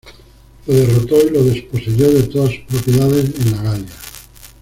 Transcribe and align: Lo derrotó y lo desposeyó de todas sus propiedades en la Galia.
Lo 0.65 0.73
derrotó 0.73 1.21
y 1.21 1.29
lo 1.29 1.43
desposeyó 1.43 2.11
de 2.11 2.23
todas 2.23 2.49
sus 2.49 2.61
propiedades 2.61 3.33
en 3.39 3.51
la 3.51 3.61
Galia. 3.61 3.93